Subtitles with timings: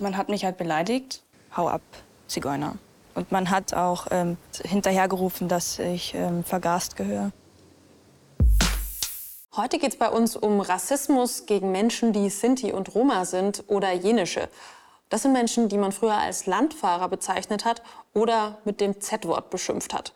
[0.00, 1.22] Man hat mich halt beleidigt.
[1.54, 1.82] Hau ab,
[2.26, 2.76] Zigeuner.
[3.14, 7.32] Und man hat auch ähm, hinterhergerufen, dass ich ähm, vergast gehöre.
[9.54, 13.92] Heute geht es bei uns um Rassismus gegen Menschen, die Sinti und Roma sind oder
[13.92, 14.48] Jenische.
[15.10, 17.82] Das sind Menschen, die man früher als Landfahrer bezeichnet hat
[18.14, 20.14] oder mit dem Z-Wort beschimpft hat.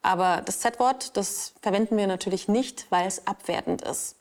[0.00, 4.17] Aber das Z-Wort, das verwenden wir natürlich nicht, weil es abwertend ist.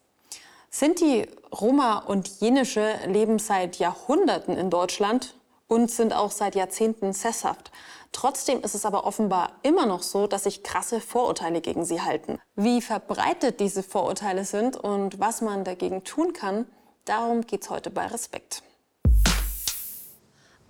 [0.79, 1.25] Sinti,
[1.59, 5.33] Roma und Jenische leben seit Jahrhunderten in Deutschland
[5.67, 7.71] und sind auch seit Jahrzehnten sesshaft.
[8.11, 12.37] Trotzdem ist es aber offenbar immer noch so, dass sich krasse Vorurteile gegen sie halten.
[12.55, 16.67] Wie verbreitet diese Vorurteile sind und was man dagegen tun kann,
[17.05, 18.61] darum geht es heute bei Respekt.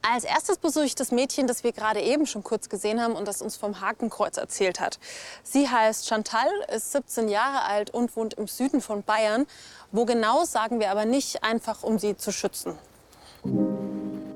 [0.10, 3.28] Als erstes besuche ich das Mädchen, das wir gerade eben schon kurz gesehen haben und
[3.28, 5.00] das uns vom Hakenkreuz erzählt hat.
[5.44, 9.46] Sie heißt Chantal, ist 17 Jahre alt und wohnt im Süden von Bayern.
[9.92, 12.78] Wo genau, sagen wir aber nicht, einfach um sie zu schützen.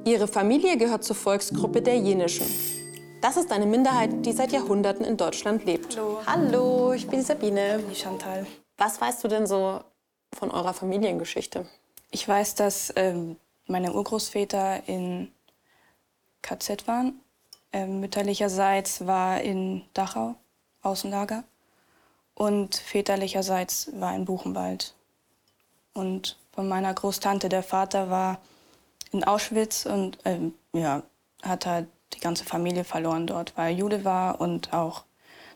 [0.03, 2.47] Ihre Familie gehört zur Volksgruppe der Jenischen.
[3.21, 5.95] Das ist eine Minderheit, die seit Jahrhunderten in Deutschland lebt.
[5.95, 6.19] Hallo.
[6.25, 7.79] Hallo, ich bin Sabine.
[7.89, 8.45] Die Chantal.
[8.77, 9.79] Was weißt du denn so
[10.37, 11.65] von eurer Familiengeschichte?
[12.09, 13.37] Ich weiß, dass ähm,
[13.67, 15.31] meine Urgroßväter in
[16.51, 17.19] KZ waren.
[17.73, 20.35] Ähm, mütterlicherseits war in Dachau
[20.81, 21.43] Außenlager
[22.35, 24.95] und väterlicherseits war in Buchenwald.
[25.93, 28.39] Und von meiner Großtante, der Vater war
[29.11, 31.03] in Auschwitz und ähm, ja,
[31.43, 35.03] hat halt die ganze Familie verloren dort, weil er Jude war und auch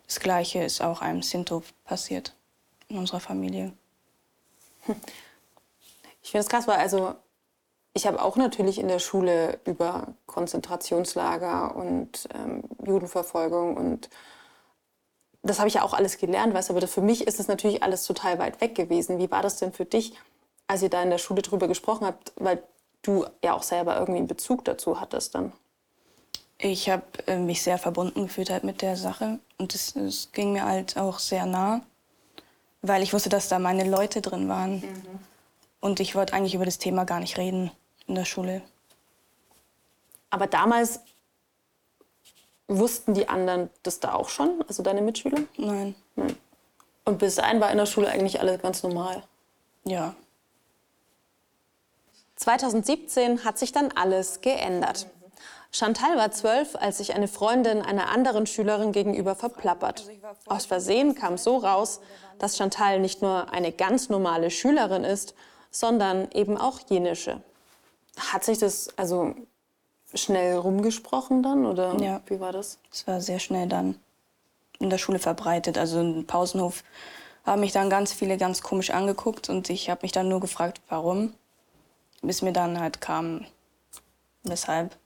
[0.08, 2.34] das Gleiche ist auch einem Sinto passiert
[2.88, 3.74] in unserer Familie.
[6.22, 7.16] Ich finde es krass, weil also
[7.96, 14.10] ich habe auch natürlich in der Schule über Konzentrationslager und ähm, Judenverfolgung und
[15.42, 18.06] das habe ich ja auch alles gelernt, weißt aber für mich ist es natürlich alles
[18.06, 19.18] total weit weg gewesen.
[19.18, 20.14] Wie war das denn für dich,
[20.68, 22.62] als ihr da in der Schule drüber gesprochen habt, weil
[23.02, 25.54] du ja auch selber irgendwie einen Bezug dazu hattest dann?
[26.58, 30.52] Ich habe äh, mich sehr verbunden gefühlt halt mit der Sache und es, es, ging
[30.52, 31.82] mir halt auch sehr nah,
[32.82, 34.82] weil ich wusste, dass da meine Leute drin waren.
[34.82, 35.20] Mhm.
[35.80, 37.72] Und ich wollte eigentlich über das Thema gar nicht reden
[38.08, 38.62] in der Schule.
[40.30, 41.00] Aber damals
[42.68, 45.40] wussten die anderen das da auch schon, also deine Mitschüler?
[45.58, 45.96] Nein.
[47.06, 49.24] Und bis dahin war in der Schule eigentlich alles ganz normal?
[49.84, 50.16] Ja.
[52.38, 55.08] 2017 hat sich dann alles geändert.
[55.72, 60.06] Chantal war zwölf, als sich eine Freundin einer anderen Schülerin gegenüber verplappert.
[60.48, 62.00] Aus Versehen kam so raus,
[62.40, 65.36] dass Chantal nicht nur eine ganz normale Schülerin ist,
[65.72, 67.42] sondern eben auch jenische.
[68.18, 69.36] Hat sich das also
[70.14, 72.22] schnell rumgesprochen dann oder ja.
[72.28, 72.80] wie war das?
[72.92, 74.00] Es war sehr schnell dann
[74.80, 75.78] in der Schule verbreitet.
[75.78, 76.84] Also im Pausenhof
[77.46, 80.82] haben mich dann ganz viele ganz komisch angeguckt und ich habe mich dann nur gefragt,
[80.90, 81.34] warum.
[82.22, 83.46] Bis mir dann halt kam,
[84.44, 84.98] weshalb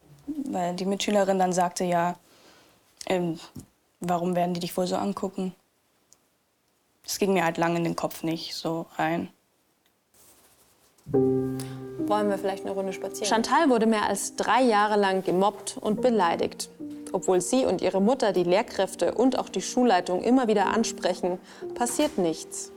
[0.46, 2.16] weil die Mitschülerin dann sagte, ja,
[3.08, 3.40] ähm,
[4.00, 5.54] warum werden die dich wohl so angucken?
[7.04, 9.30] Das ging mir halt lange in den Kopf nicht so rein.
[11.12, 13.28] Wollen wir vielleicht eine Runde spazieren?
[13.28, 16.70] Chantal wurde mehr als drei Jahre lang gemobbt und beleidigt.
[17.12, 21.40] Obwohl sie und ihre Mutter die Lehrkräfte und auch die Schulleitung immer wieder ansprechen,
[21.76, 22.72] passiert nichts.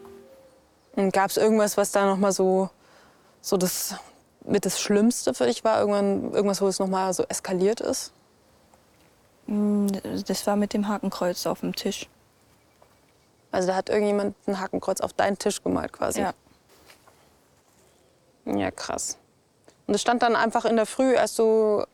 [1.12, 2.68] Gab es irgendwas, was da noch mal so,
[3.40, 3.96] so das
[4.44, 5.80] mit das Schlimmste für dich war?
[5.80, 8.12] Irgendwann, irgendwas, wo es nochmal so eskaliert ist?
[9.46, 9.86] Mm,
[10.26, 12.08] das war mit dem Hakenkreuz auf dem Tisch.
[13.50, 16.20] Also da hat irgendjemand ein Hakenkreuz auf deinen Tisch gemalt quasi?
[16.20, 16.32] Ja.
[18.44, 19.18] Ja, krass.
[19.86, 21.84] Und es stand dann einfach in der Früh, als du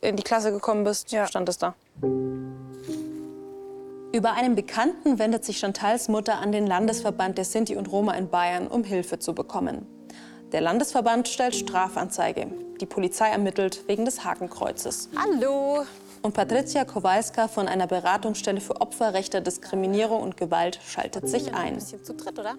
[0.00, 1.26] in die Klasse gekommen bist, ja.
[1.26, 1.74] stand es da?
[4.12, 8.30] Über einen Bekannten wendet sich Chantals Mutter an den Landesverband der Sinti und Roma in
[8.30, 9.86] Bayern, um Hilfe zu bekommen.
[10.52, 12.46] Der Landesverband stellt Strafanzeige.
[12.80, 15.10] Die Polizei ermittelt wegen des Hakenkreuzes.
[15.14, 15.84] Hallo.
[16.22, 21.74] Und Patricia Kowalska von einer Beratungsstelle für Opfer rechter Diskriminierung und Gewalt schaltet sich ein.
[21.74, 22.54] Ein bisschen zu dritt, oder?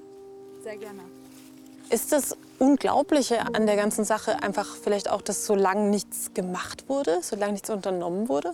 [0.62, 1.02] Sehr gerne.
[1.90, 6.90] Ist das Unglaubliche an der ganzen Sache einfach vielleicht auch, dass so lange nichts gemacht
[6.90, 8.54] wurde, so lange nichts unternommen wurde?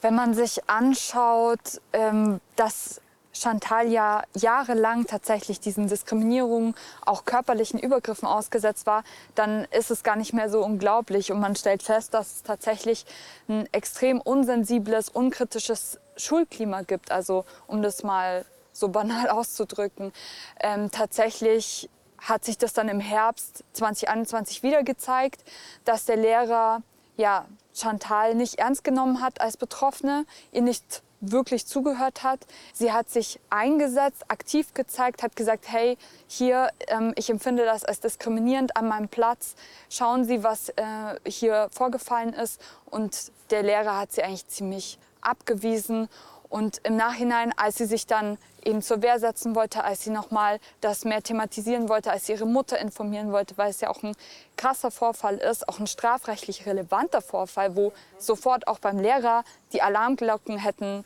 [0.00, 3.00] Wenn man sich anschaut, ähm, dass
[3.32, 6.74] Chantal ja jahrelang tatsächlich diesen Diskriminierungen,
[7.04, 9.04] auch körperlichen Übergriffen ausgesetzt war,
[9.34, 11.30] dann ist es gar nicht mehr so unglaublich.
[11.32, 13.06] Und man stellt fest, dass es tatsächlich
[13.48, 17.12] ein extrem unsensibles, unkritisches Schulklima gibt.
[17.12, 20.12] Also um das mal so banal auszudrücken.
[20.60, 21.88] Ähm, tatsächlich
[22.18, 25.42] hat sich das dann im Herbst 2021 wieder gezeigt,
[25.84, 26.82] dass der Lehrer
[27.16, 32.46] ja, Chantal nicht ernst genommen hat als Betroffene, ihr nicht wirklich zugehört hat.
[32.72, 38.00] Sie hat sich eingesetzt, aktiv gezeigt, hat gesagt, hey, hier, ähm, ich empfinde das als
[38.00, 39.56] diskriminierend an meinem Platz.
[39.90, 40.84] Schauen Sie, was äh,
[41.26, 42.60] hier vorgefallen ist.
[42.86, 46.08] Und der Lehrer hat sie eigentlich ziemlich abgewiesen.
[46.48, 50.60] Und im Nachhinein, als sie sich dann eben zur Wehr setzen wollte, als sie nochmal
[50.80, 54.14] das mehr thematisieren wollte, als sie ihre Mutter informieren wollte, weil es ja auch ein
[54.56, 60.58] krasser Vorfall ist, auch ein strafrechtlich relevanter Vorfall, wo sofort auch beim Lehrer die Alarmglocken
[60.58, 61.04] hätten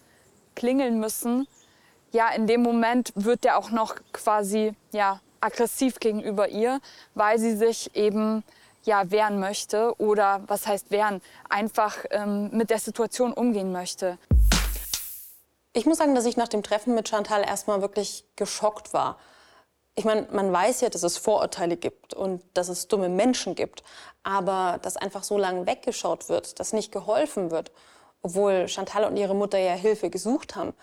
[0.54, 1.46] klingeln müssen.
[2.12, 6.80] Ja, in dem Moment wird er auch noch quasi ja, aggressiv gegenüber ihr,
[7.14, 8.44] weil sie sich eben
[8.84, 14.18] ja, wehren möchte oder was heißt wehren, einfach ähm, mit der Situation umgehen möchte.
[15.74, 19.18] Ich muss sagen, dass ich nach dem Treffen mit Chantal erstmal wirklich geschockt war.
[19.94, 23.82] Ich meine, man weiß ja, dass es Vorurteile gibt und dass es dumme Menschen gibt.
[24.22, 27.72] Aber dass einfach so lange weggeschaut wird, dass nicht geholfen wird,
[28.22, 30.74] obwohl Chantal und ihre Mutter ja Hilfe gesucht haben,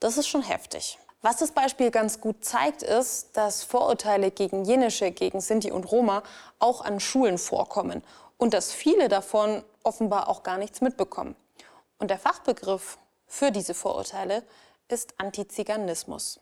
[0.00, 0.98] das ist schon heftig.
[1.20, 6.22] Was das Beispiel ganz gut zeigt, ist, dass Vorurteile gegen Jenische, gegen Sinti und Roma
[6.58, 8.04] auch an Schulen vorkommen
[8.36, 11.34] und dass viele davon offenbar auch gar nichts mitbekommen.
[11.98, 12.98] Und der Fachbegriff
[13.28, 14.42] für diese Vorurteile
[14.88, 16.40] ist Antiziganismus.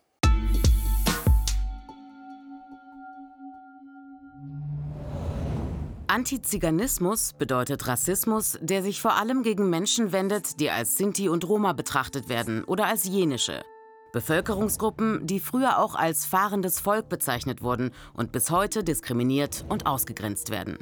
[6.08, 11.72] Antiziganismus bedeutet Rassismus, der sich vor allem gegen Menschen wendet, die als Sinti und Roma
[11.72, 13.62] betrachtet werden oder als Jenische.
[14.12, 20.50] Bevölkerungsgruppen, die früher auch als fahrendes Volk bezeichnet wurden und bis heute diskriminiert und ausgegrenzt
[20.50, 20.78] werden.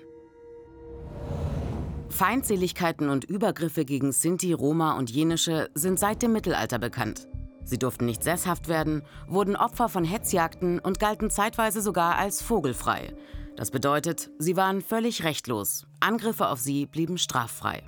[2.09, 7.29] Feindseligkeiten und Übergriffe gegen Sinti, Roma und Jenische sind seit dem Mittelalter bekannt.
[7.65, 13.15] Sie durften nicht sesshaft werden, wurden Opfer von Hetzjagden und galten zeitweise sogar als vogelfrei.
[13.57, 15.87] Das bedeutet, sie waren völlig rechtlos.
[16.01, 17.83] Angriffe auf sie blieben straffrei.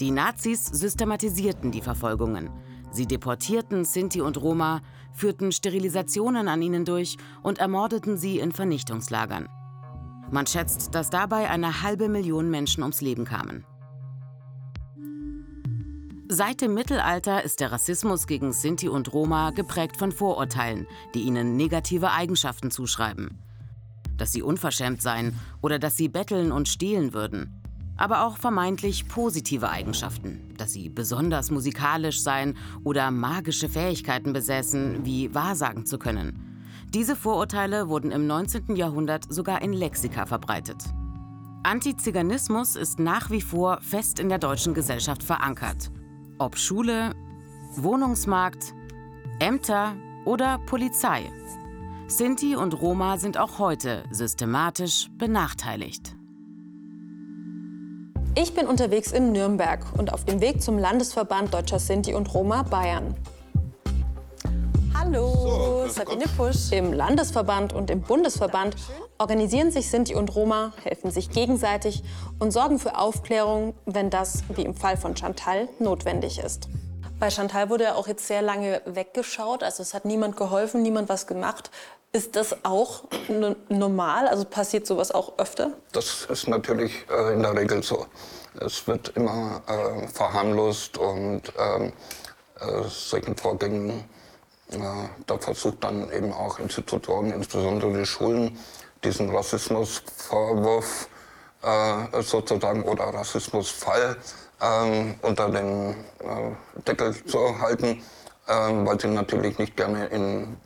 [0.00, 2.50] Die Nazis systematisierten die Verfolgungen.
[2.90, 4.80] Sie deportierten Sinti und Roma,
[5.12, 9.48] führten Sterilisationen an ihnen durch und ermordeten sie in Vernichtungslagern.
[10.30, 13.64] Man schätzt, dass dabei eine halbe Million Menschen ums Leben kamen.
[16.30, 21.56] Seit dem Mittelalter ist der Rassismus gegen Sinti und Roma geprägt von Vorurteilen, die ihnen
[21.56, 23.38] negative Eigenschaften zuschreiben.
[24.18, 27.62] Dass sie unverschämt seien oder dass sie betteln und stehlen würden.
[27.96, 35.34] Aber auch vermeintlich positive Eigenschaften, dass sie besonders musikalisch seien oder magische Fähigkeiten besäßen, wie
[35.34, 36.47] wahrsagen zu können.
[36.94, 38.74] Diese Vorurteile wurden im 19.
[38.74, 40.82] Jahrhundert sogar in Lexika verbreitet.
[41.62, 45.90] Antiziganismus ist nach wie vor fest in der deutschen Gesellschaft verankert.
[46.38, 47.14] Ob Schule,
[47.76, 48.72] Wohnungsmarkt,
[49.38, 51.30] Ämter oder Polizei.
[52.06, 56.16] Sinti und Roma sind auch heute systematisch benachteiligt.
[58.34, 62.62] Ich bin unterwegs in Nürnberg und auf dem Weg zum Landesverband Deutscher Sinti und Roma
[62.62, 63.14] Bayern.
[64.94, 66.72] Hallo, so, Sabine Pusch.
[66.72, 68.76] Im Landesverband und im Bundesverband
[69.18, 72.02] organisieren sich Sinti und Roma, helfen sich gegenseitig
[72.38, 76.68] und sorgen für Aufklärung, wenn das, wie im Fall von Chantal, notwendig ist.
[77.18, 81.08] Bei Chantal wurde ja auch jetzt sehr lange weggeschaut, also es hat niemand geholfen, niemand
[81.08, 81.70] was gemacht.
[82.12, 83.04] Ist das auch
[83.68, 84.28] normal?
[84.28, 85.72] Also passiert sowas auch öfter?
[85.92, 88.06] Das ist natürlich äh, in der Regel so.
[88.60, 91.92] Es wird immer äh, verharmlost und ähm,
[92.60, 94.04] äh, solchen Vorgängen
[95.26, 98.58] da versucht dann eben auch Institutionen, insbesondere die Schulen,
[99.02, 101.08] diesen Rassismusvorwurf
[101.62, 104.16] äh, sozusagen oder Rassismusfall
[104.60, 108.02] äh, unter den äh, Deckel zu halten,
[108.48, 110.56] ähm, weil sie natürlich nicht gerne in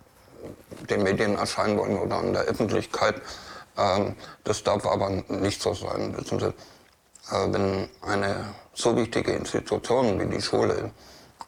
[0.89, 3.23] den Medien erscheinen wollen oder in der Öffentlichkeit.
[3.79, 6.17] Ähm, das darf aber nicht so sein.
[6.17, 10.91] Wissen Sie, äh, wenn eine so wichtige Institution wie die Schule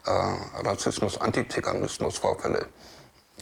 [0.07, 2.67] Rassismus, Antiziganismusvorfälle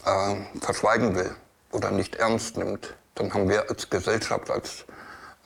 [0.04, 1.34] äh, verschweigen will
[1.72, 4.84] oder nicht ernst nimmt, dann haben wir als Gesellschaft, als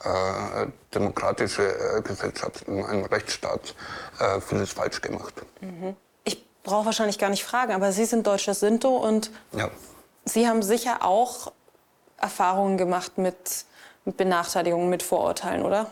[0.03, 3.75] äh, demokratische äh, Gesellschaft in einem Rechtsstaat
[4.19, 5.33] äh, vieles falsch gemacht.
[5.61, 5.95] Mhm.
[6.23, 9.69] Ich brauche wahrscheinlich gar nicht fragen, aber Sie sind deutscher Sinto und ja.
[10.25, 11.53] Sie haben sicher auch
[12.17, 13.65] Erfahrungen gemacht mit,
[14.05, 15.89] mit Benachteiligungen, mit Vorurteilen, oder?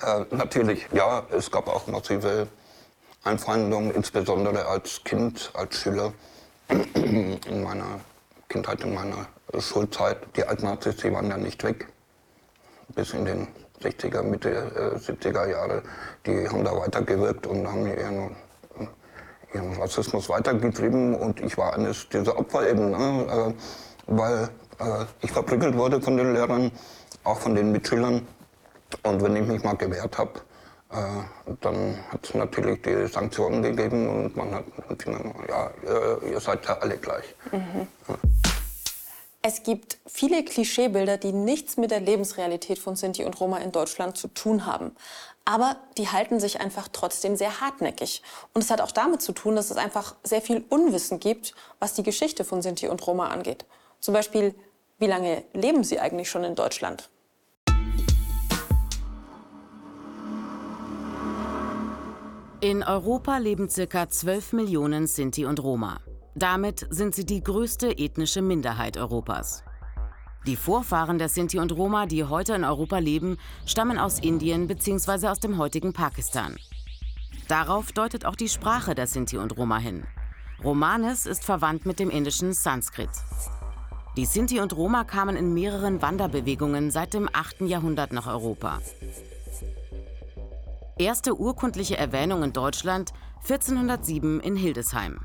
[0.00, 1.24] Äh, natürlich, ja.
[1.30, 2.48] Es gab auch massive
[3.26, 6.12] Anfeindungen, insbesondere als Kind, als Schüler
[6.94, 8.00] in meiner
[8.48, 9.26] Kindheit, in meiner
[9.58, 10.18] Schulzeit.
[10.36, 11.88] Die Altnazis, die waren ja nicht weg.
[12.94, 13.48] Bis in den
[13.82, 15.82] 60er, Mitte äh, 70er Jahre.
[16.24, 18.36] Die haben da weitergewirkt und haben ihren,
[19.52, 21.14] ihren Rassismus weitergetrieben.
[21.14, 23.26] Und ich war eines dieser Opfer eben, ne?
[23.28, 23.54] äh,
[24.06, 26.70] weil äh, ich verprügelt wurde von den Lehrern,
[27.24, 28.26] auch von den Mitschülern.
[29.02, 30.40] Und wenn ich mich mal gewehrt habe,
[30.88, 34.64] dann hat es natürlich die Sanktionen gegeben und man hat
[35.48, 37.34] ja, ihr, ihr seid ja alle gleich.
[37.50, 37.88] Mhm.
[38.08, 38.14] Ja.
[39.48, 44.16] Es gibt viele Klischeebilder, die nichts mit der Lebensrealität von Sinti und Roma in Deutschland
[44.16, 44.96] zu tun haben.
[45.44, 48.22] Aber die halten sich einfach trotzdem sehr hartnäckig.
[48.52, 51.94] Und es hat auch damit zu tun, dass es einfach sehr viel Unwissen gibt, was
[51.94, 53.66] die Geschichte von Sinti und Roma angeht.
[54.00, 54.52] Zum Beispiel,
[54.98, 57.08] wie lange leben sie eigentlich schon in Deutschland?
[62.62, 64.08] In Europa leben ca.
[64.08, 66.00] 12 Millionen Sinti und Roma.
[66.34, 69.62] Damit sind sie die größte ethnische Minderheit Europas.
[70.46, 73.36] Die Vorfahren der Sinti und Roma, die heute in Europa leben,
[73.66, 75.28] stammen aus Indien bzw.
[75.28, 76.56] aus dem heutigen Pakistan.
[77.46, 80.04] Darauf deutet auch die Sprache der Sinti und Roma hin.
[80.64, 83.10] Romanes ist verwandt mit dem indischen Sanskrit.
[84.16, 87.62] Die Sinti und Roma kamen in mehreren Wanderbewegungen seit dem 8.
[87.62, 88.80] Jahrhundert nach Europa.
[90.98, 93.12] Erste urkundliche Erwähnung in Deutschland
[93.42, 95.20] 1407 in Hildesheim.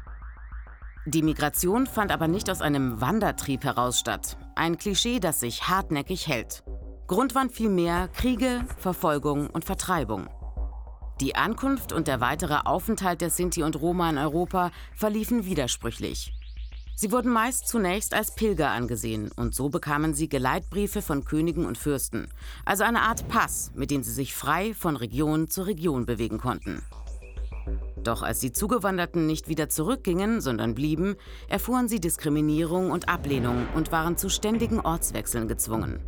[1.05, 4.37] Die Migration fand aber nicht aus einem Wandertrieb heraus statt.
[4.55, 6.65] Ein Klischee, das sich hartnäckig hält.
[7.07, 10.27] Grund waren vielmehr Kriege, Verfolgung und Vertreibung.
[11.21, 16.33] Die Ankunft und der weitere Aufenthalt der Sinti und Roma in Europa verliefen widersprüchlich.
[16.95, 21.77] Sie wurden meist zunächst als Pilger angesehen und so bekamen sie Geleitbriefe von Königen und
[21.77, 22.27] Fürsten,
[22.65, 26.83] also eine Art Pass, mit dem sie sich frei von Region zu Region bewegen konnten.
[28.03, 31.15] Doch als die Zugewanderten nicht wieder zurückgingen, sondern blieben,
[31.47, 35.99] erfuhren sie Diskriminierung und Ablehnung und waren zu ständigen Ortswechseln gezwungen.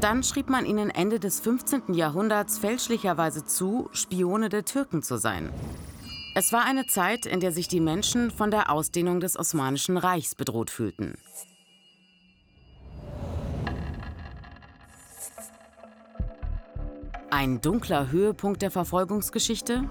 [0.00, 1.92] Dann schrieb man ihnen Ende des 15.
[1.92, 5.50] Jahrhunderts fälschlicherweise zu, Spione der Türken zu sein.
[6.32, 10.36] Es war eine Zeit, in der sich die Menschen von der Ausdehnung des Osmanischen Reichs
[10.36, 11.14] bedroht fühlten.
[17.30, 19.88] Ein dunkler Höhepunkt der Verfolgungsgeschichte?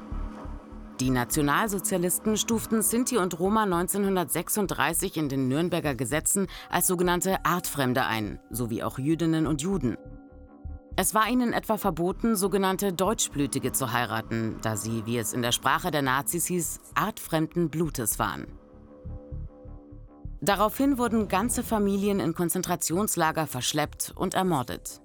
[1.01, 8.39] Die Nationalsozialisten stuften Sinti und Roma 1936 in den Nürnberger Gesetzen als sogenannte Artfremde ein,
[8.49, 9.97] sowie auch Jüdinnen und Juden.
[11.01, 15.53] Es war ihnen etwa verboten, sogenannte Deutschblütige zu heiraten, da sie, wie es in der
[15.53, 18.47] Sprache der Nazis hieß, artfremden Blutes waren.
[20.41, 24.99] Daraufhin wurden ganze Familien in Konzentrationslager verschleppt und ermordet.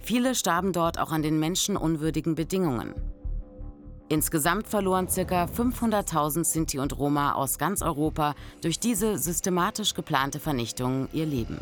[0.00, 2.92] Viele starben dort auch an den menschenunwürdigen Bedingungen.
[4.10, 5.44] Insgesamt verloren ca.
[5.44, 11.56] 500.000 Sinti und Roma aus ganz Europa durch diese systematisch geplante Vernichtung ihr Leben.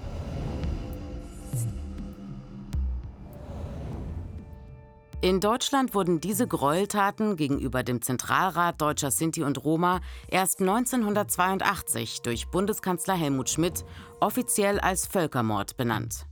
[5.23, 12.49] In Deutschland wurden diese Gräueltaten gegenüber dem Zentralrat deutscher Sinti und Roma erst 1982 durch
[12.49, 13.85] Bundeskanzler Helmut Schmidt
[14.21, 16.25] offiziell als Völkermord benannt.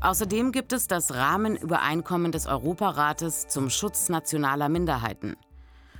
[0.00, 5.36] Außerdem gibt es das Rahmenübereinkommen des Europarates zum Schutz nationaler Minderheiten.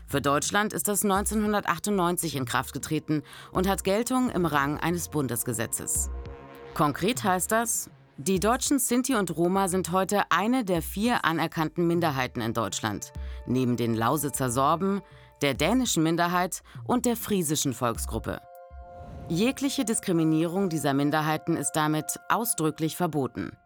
[0.08, 6.10] Für Deutschland ist das 1998 in Kraft getreten und hat Geltung im Rang eines Bundesgesetzes.
[6.74, 7.90] Konkret heißt das,
[8.28, 13.12] die deutschen Sinti und Roma sind heute eine der vier anerkannten Minderheiten in Deutschland,
[13.46, 15.02] neben den Lausitzer Sorben,
[15.40, 18.40] der dänischen Minderheit und der friesischen Volksgruppe.
[19.28, 23.56] Jegliche Diskriminierung dieser Minderheiten ist damit ausdrücklich verboten.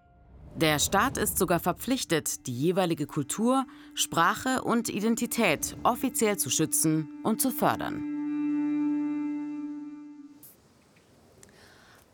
[0.55, 7.43] Der Staat ist sogar verpflichtet, die jeweilige Kultur, Sprache und Identität offiziell zu schützen und
[7.43, 8.15] zu fördern.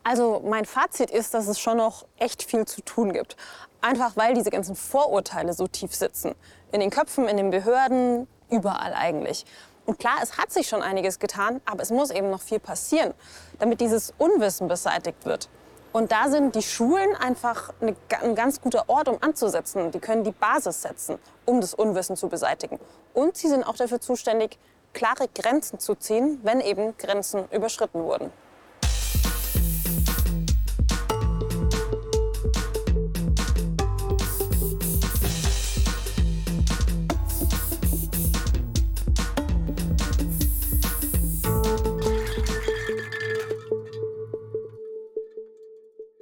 [0.04, 3.37] Also mein Fazit ist, dass es schon noch echt viel zu tun gibt.
[3.80, 6.35] Einfach weil diese ganzen Vorurteile so tief sitzen.
[6.73, 9.44] In den Köpfen, in den Behörden, überall eigentlich.
[9.87, 13.14] Und klar, es hat sich schon einiges getan, aber es muss eben noch viel passieren,
[13.59, 15.49] damit dieses Unwissen beseitigt wird.
[15.92, 19.90] Und da sind die Schulen einfach eine, ein ganz guter Ort, um anzusetzen.
[19.90, 22.78] Die können die Basis setzen, um das Unwissen zu beseitigen.
[23.12, 24.59] Und sie sind auch dafür zuständig,
[24.94, 28.32] klare Grenzen zu ziehen, wenn eben Grenzen überschritten wurden.